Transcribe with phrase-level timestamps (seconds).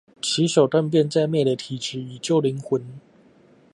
[0.19, 2.83] 其手段便在滅了體質以救靈魂